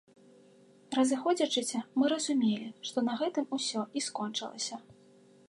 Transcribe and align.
Разыходзячыся, 0.99 1.79
мы 1.99 2.05
разумелі, 2.15 2.67
што 2.89 2.97
на 3.11 3.19
гэтым 3.21 3.45
усё 3.59 3.81
і 3.99 4.05
скончылася. 4.09 4.75